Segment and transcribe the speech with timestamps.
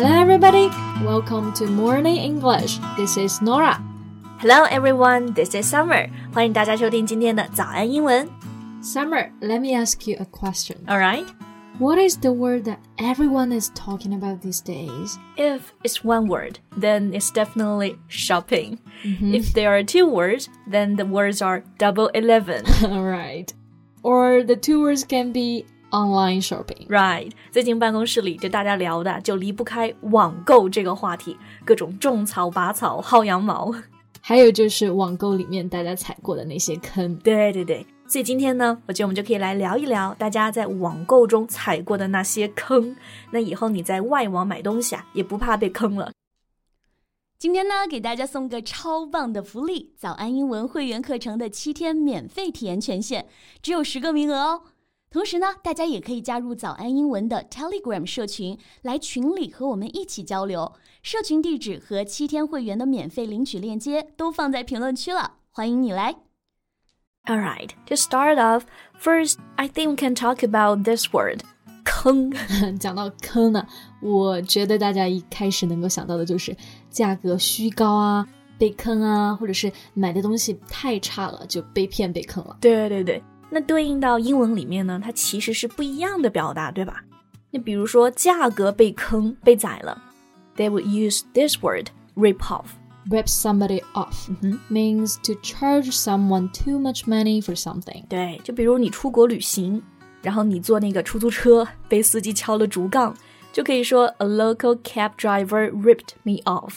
[0.00, 0.70] Hello, everybody.
[1.04, 2.78] Welcome to Morning English.
[2.96, 3.76] This is Norah.
[4.38, 5.34] Hello, everyone.
[5.34, 6.08] This is Summer.
[6.32, 8.26] 欢迎大家收听今天的早安英文。
[8.82, 10.76] Summer, let me ask you a question.
[10.86, 11.26] All right.
[11.78, 15.18] What is the word that everyone is talking about these days?
[15.36, 18.78] If it's one word, then it's definitely shopping.
[19.04, 19.34] Mm -hmm.
[19.34, 22.64] If there are two words, then the words are double eleven.
[22.88, 23.52] All right.
[24.02, 26.86] Or the two words can be online shopping.
[26.88, 33.74] Right，最近办公室里就大家聊的就离不开网购这个话题，各种种草、拔草、薅羊毛。
[34.22, 37.16] 还有就是网购里面大家踩过的那些坑。
[37.16, 42.94] 对对对，所以今天呢，我觉得我们就可以来聊一聊大家在网购中踩过的那些坑。
[43.30, 46.12] 那以后你在外网买东西啊，也不怕被坑了。
[47.38, 53.24] 今天呢，给大家送个超棒的福利——早安英文会员课程的七天免费体验权限，
[53.62, 54.62] 只有十个名额哦。
[55.12, 60.72] 同时呢，大家也可以加入早安英文的 Telegram 社群，来群里和我们一起交流。
[61.02, 66.14] 社群地址和七天会员的免费领取链接都放在评论区了，欢迎你来。
[67.24, 68.62] All right, to start off,
[69.02, 71.40] first I think we can talk about this word
[71.84, 72.30] 坑。
[72.78, 73.66] 讲到坑呢，
[74.00, 76.56] 我觉得大家一开始能够想到的就是
[76.88, 82.56] 价格虚高啊，被坑啊，或者是买的东西太差了就被骗被坑了。
[82.60, 87.04] 对对对，那对应到英文里面呢，它其实是不一样的表达，对吧？
[87.50, 90.00] 那比如说价格被坑被宰了
[90.56, 92.66] ，they would use this word rip off。
[93.10, 94.28] Rip somebody off
[94.70, 98.04] means to charge someone too much money for something.
[98.08, 99.82] 对，就比如你出国旅行，
[100.22, 103.16] 然后你坐那个出租车被司机敲了竹杠，
[103.52, 106.74] 就可以说 A local cab driver ripped me off。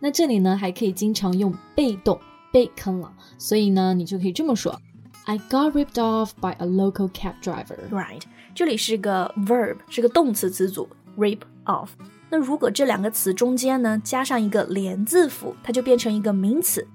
[0.00, 2.18] 那这里呢，还可以经常用被动
[2.50, 4.80] 被坑了，所以呢，你就可以这么说
[5.26, 7.76] ：I got ripped off by a local cab driver.
[7.90, 8.22] Right，
[8.54, 10.88] 这里是个 verb，是个动词词组
[11.18, 11.88] rip off。
[12.30, 16.86] 那如果这两个词中间呢加上一个连字符，它就变成一个名词。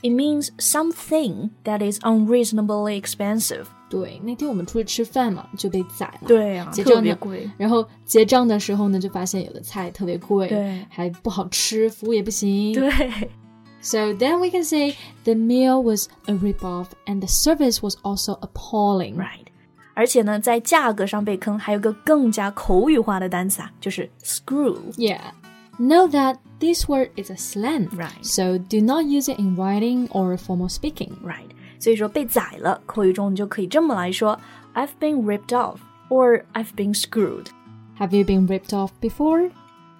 [0.00, 3.64] It means something that is unreasonably expensive。
[3.90, 6.28] 对，那天我们出去吃饭嘛，就被宰了。
[6.28, 12.74] 对啊结账呢特别贵然后结账的时候呢，就发现有的菜特别贵，对还不好吃，服务也不行。
[12.74, 12.88] 对
[13.81, 18.39] So then we can say the meal was a rip-off and the service was also
[18.39, 19.15] appalling.
[19.17, 19.47] ，right。
[19.93, 24.77] 而且呢，在价格上被坑，还有个更加口语化的单词啊，就是 screw。
[24.95, 25.19] Yeah.
[25.79, 27.89] Know that this word is a slang.
[27.89, 28.23] Right.
[28.23, 31.11] So do not use it in writing or formal speaking.
[31.23, 34.39] Right，所以说被宰了，口语中你就可以这么来说：
[34.75, 35.77] I've been ripped off
[36.09, 37.47] or I've been screwed。
[37.99, 39.49] Have you been ripped off before?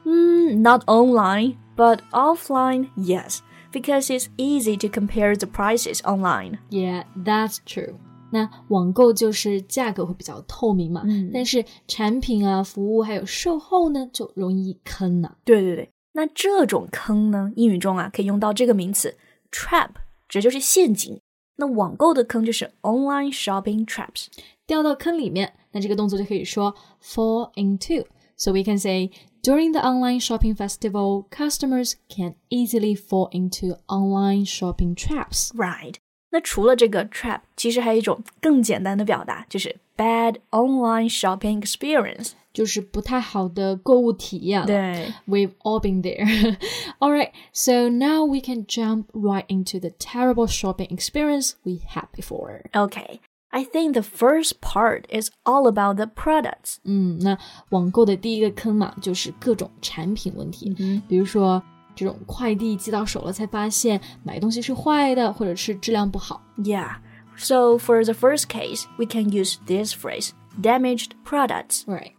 [0.06, 3.40] Mm, not online, but offline, yes,
[3.72, 6.60] because it's easy to compare the prices online.
[6.70, 7.96] Yeah, that's true.
[8.32, 19.16] 那网购就是价格会比较透明嘛，嗯但是产品啊、服务还有售后呢，就容易坑呢、对对对，那这种坑呢，英语中啊可以用到这个名词
[19.52, 19.90] trap，
[20.28, 21.20] 指就是陷阱。
[21.56, 24.26] 那网购的坑就是 online shopping traps。
[24.66, 33.78] 掉到坑里面，那这个动作就可以说 fall into。So we can say during the online shopping festival, customers can easily fall into
[33.88, 35.52] online shopping traps.
[35.56, 35.96] Right，
[36.32, 42.32] 那除了这个 trap，其实还有一种更简单的表达，就是 bad online shopping experience。
[42.54, 44.68] 就是不太好的购物体验了。
[44.68, 46.56] 对 We've all been there.
[47.00, 52.10] all right, so now we can jump right into the terrible shopping experience we had
[52.16, 52.62] before.
[52.74, 56.78] Okay, I think the first part is all about the products.
[56.84, 57.38] 嗯，那
[57.70, 60.74] 网购的第一个坑嘛，就是各种产品问题，
[61.08, 61.62] 比如说
[61.96, 66.42] 这种快递寄到手了才发现买东西是坏的，或者是质量不好。
[66.58, 66.96] Yeah.
[67.38, 70.32] So for the first case, we can use this phrase
[70.62, 71.84] damaged products.
[71.86, 72.14] Right,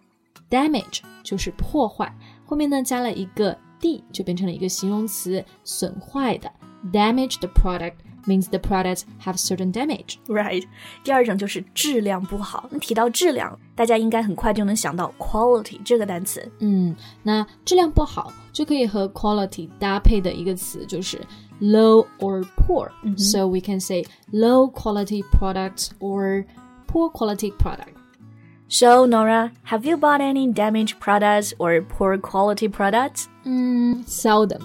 [0.50, 2.14] damage 就是破坏，
[2.46, 6.50] 后面呢加了一个 d，就变成了一个形容词，损坏的。
[6.92, 7.94] Damaged product
[8.29, 10.17] means the products have certain damage.
[10.27, 10.63] Right.
[11.03, 12.67] 第二种就是质量不好。
[12.69, 16.49] 那提到质量，大家应该很快就能想到 quality 这个单词。
[16.59, 21.19] 嗯，那质量不好就可以和 quality 搭配的一个词就是
[21.59, 22.89] low or poor.
[23.03, 23.17] -hmm.
[23.17, 26.45] So we can say low quality products or
[26.87, 27.95] poor quality product.
[28.71, 33.27] So, Norah, have you bought any damaged products or poor quality products?
[33.43, 34.61] Mm, seldom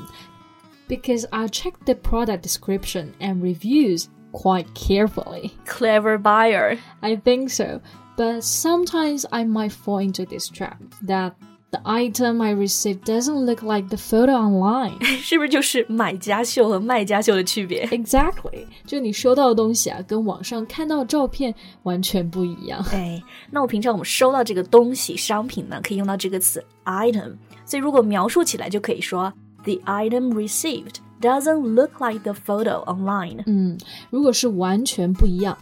[0.88, 5.52] because I check the product description and reviews quite carefully.
[5.66, 6.78] Clever buyer.
[7.02, 7.82] I think so,
[8.18, 11.34] but sometimes I might fall into this trap that
[11.72, 15.04] The item I received doesn't look like the photo online.
[15.22, 17.86] 是不是就是买家秀和卖家秀的区别？
[17.88, 21.54] Exactly，就你收到的东西啊，跟网上看到的照片
[21.84, 22.84] 完全不一样。
[22.92, 23.22] 哎，
[23.52, 27.36] 那我平常我们收到这个东西商品呢，可以用到这个词 item，
[27.66, 29.32] 所以如果描述起来就可以说
[29.64, 33.44] the item received doesn't look like the photo online。
[33.46, 33.78] 嗯，
[34.10, 35.58] 如果是完全不一样，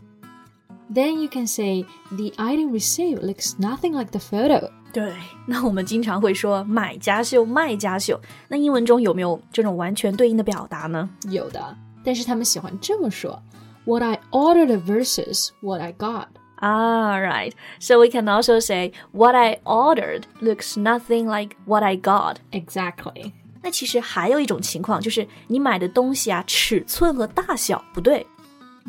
[0.93, 4.69] then you can say the item received looks nothing like the photo.
[4.93, 5.13] 对，
[5.45, 11.09] 那我们经常会说买家秀、卖家秀，那英文中有没有这种完全对应的表达呢？
[11.29, 13.41] 有的，但是他们喜欢这么说：
[13.85, 16.27] What I ordered versus what I got.
[16.59, 17.53] Ah, right.
[17.79, 22.37] So we can also say what I ordered looks nothing like what I got.
[22.51, 23.33] Exactly.
[23.61, 28.25] 那其实还有一种情况，就是你买的东西啊，尺寸和大小不对。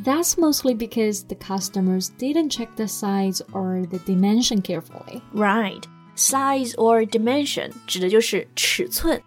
[0.04, 5.22] That's mostly because the customers didn't check the size or the dimension carefully.
[5.34, 5.82] Right.
[6.14, 9.20] Size or dimension 指的就是尺寸。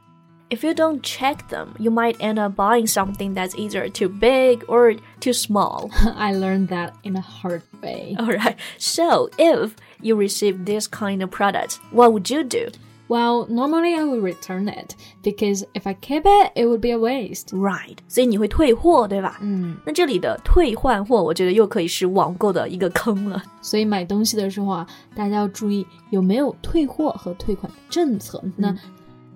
[0.50, 4.66] If you don't check them, you might end up buying something that's either too big
[4.68, 5.90] or too small.
[6.18, 8.18] I learned that in a hard way.
[8.20, 9.72] Alright, so if
[10.02, 12.68] you receive this kind of product, what would you do?
[13.09, 16.99] Well, normally I would return it because if I keep it, it would be a
[16.99, 17.51] waste.
[17.51, 19.39] Right，所以你会退货，对吧？
[19.41, 23.41] 嗯，那这里的退换货，我觉得又可以是网购的一个坑了。
[23.63, 28.43] 所以买东西的时候啊，大家要注意有没有退货和退款的政策。
[28.57, 28.77] 那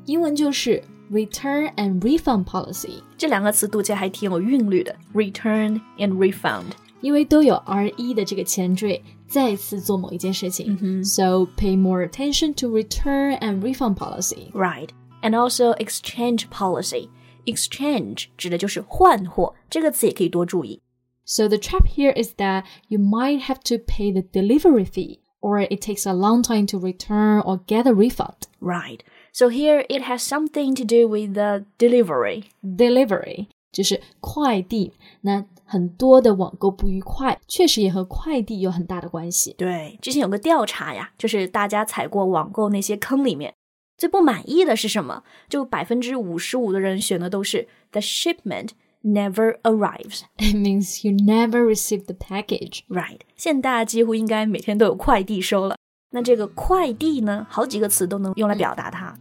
[0.06, 0.82] 英文就是
[1.12, 6.64] return and refund policy，这两个词读起来还挺有韵律的，return and refund。
[7.00, 11.03] 因为都有 re 的这个前缀，再次做某一件事情。
[11.03, 14.51] So pay more attention to return and refund policy.
[14.51, 14.89] Right,
[15.21, 17.09] and also exchange policy.
[17.45, 20.81] Exchange 指的就是换货，这个词也可以多注意。
[21.25, 25.67] So the trap here is that you might have to pay the delivery fee, or
[25.67, 28.47] it takes a long time to return or get a refund.
[28.59, 28.99] Right,
[29.31, 32.45] so here it has something to do with the delivery.
[32.63, 39.54] Delivery 就是快递，那很多的网购不愉快，确实也和快递有很大的关系。
[39.56, 43.54] 对，之前有个调查呀，就是大家踩过网购那些坑里面，
[43.96, 45.22] 最不满意的是什么？
[45.48, 48.70] 就百分之五十五的人选的都是 the shipment
[49.02, 50.22] never arrives。
[50.38, 52.80] It means you never receive the package.
[52.88, 55.76] Right，现在大家几乎应该每天都有快递收了。
[56.12, 59.16] 那这个快递呢，好几个词都能用来表达它。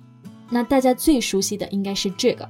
[0.49, 2.49] 那大家最熟悉的应该是这个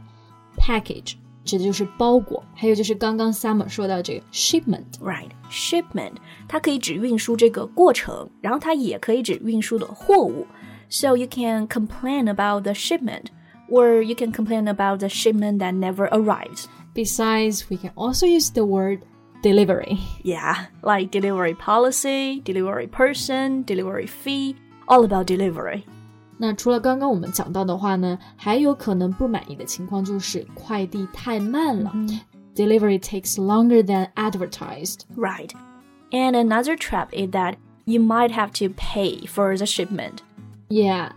[0.57, 1.15] package，
[1.48, 4.84] 指的就是包裹，还有就是刚刚 Summer 说到这个 shipment。
[5.00, 6.14] Right，shipment
[6.48, 10.46] 它可以指运输这个过程，然后它也可以指运输的货物。
[10.88, 13.26] So you can complain about the shipment,
[13.68, 16.66] or you can complain about the shipment that never arrives.
[16.94, 19.00] Besides, we can also use the word
[19.42, 19.98] delivery.
[20.22, 24.56] Yeah, like delivery policy, delivery person, delivery fee,
[24.86, 25.84] all about delivery.
[26.38, 31.92] 那除了刚刚我们讲到的话呢，还有可能不满意的情况就是快递太慢了、
[32.54, 35.00] d e l i v e r y takes longer than advertised。
[35.16, 35.50] Right.
[36.10, 37.54] And another trap is that
[37.84, 40.18] you might have to pay for the shipment.
[40.68, 41.12] Yeah.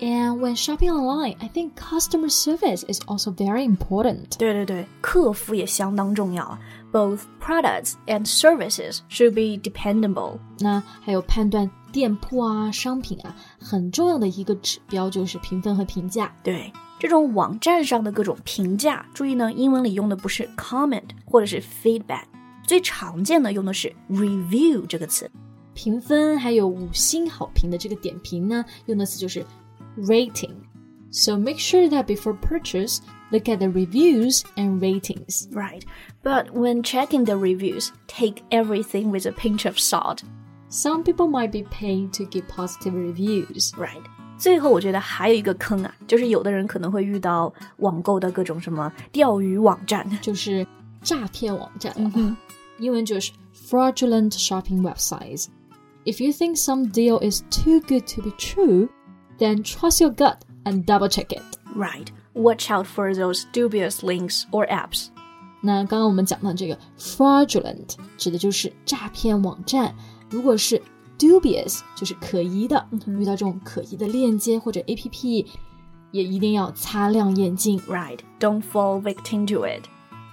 [0.00, 4.38] And when shopping online, I think customer service is also very important.
[4.38, 6.60] 对对对，客服也相当重要啊。
[6.92, 10.38] Both products and services should be dependable.
[10.60, 16.34] 那还有判断 店铺啊、商品啊，很重要的一个指标就是评分和评价。
[16.42, 22.24] 对，这种网站上的各种评价，注意呢，英文里用的不是 comment 或者是 feedback，
[22.66, 25.30] 最常见的用的是 review 这个词。
[25.74, 29.44] 评分还有五星好评的这个点评呢，用的词就是
[29.96, 32.98] rating。So make sure that before purchase,
[33.30, 35.48] look at the reviews and ratings.
[35.52, 35.84] Right.
[36.22, 40.18] But when checking the reviews, take everything with a pinch of salt.
[40.72, 43.70] Some people might be paid to give positive reviews.
[43.76, 44.02] Right.
[44.38, 50.06] 最后，我觉得还有一个坑啊，就是有的人可能会遇到网购的各种什么钓鱼网站。
[50.20, 50.66] 就是
[51.02, 52.36] 诈骗网站了。
[52.78, 53.32] 英文就是
[53.68, 55.46] fraudulent shopping websites.
[56.04, 58.88] If you think some deal is too good to be true,
[59.38, 61.42] then trust your gut and double check it.
[61.74, 62.06] Right.
[62.34, 65.08] Watch out for those dubious links or apps.
[65.60, 69.92] 那刚刚我们讲到这个 fraudulent 指的就是诈骗网站，
[70.33, 70.81] 如果是
[71.19, 75.45] dubious，就是可疑的，遇到这种可疑的链接或者 APP，
[76.11, 77.79] 也一定要擦亮眼睛。
[77.87, 79.83] Right, don't fall victim to it.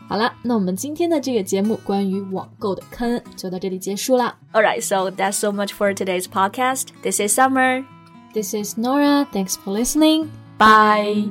[0.08, 4.38] 好了，那我们今天的这个节目关于网购的坑就到这里结束了。
[4.52, 6.86] Alright, so that's so much for today's podcast.
[7.02, 7.84] This is Summer.
[8.32, 9.26] This is Norah.
[9.30, 10.28] Thanks for listening.
[10.58, 11.30] Bye.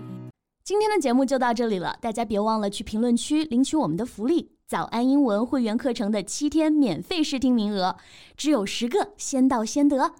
[0.63, 4.51] 今天的节目就到这里了，大家别忘了去评论区领取我们的福利。
[4.69, 7.97] 早安英文会员课程的七天免费试听名额，
[8.37, 10.13] 只有十个，先到先得。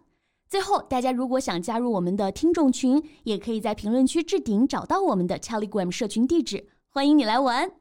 [0.49, 7.73] 最后，大家如果想加入我们的听众群，也可以在评论区置顶找到我们的 Telegram 社群地址，欢迎你来玩。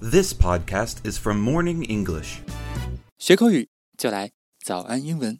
[0.00, 2.38] This podcast is from Morning English.
[3.18, 4.30] 学口语就来
[4.64, 5.38] 早安英文。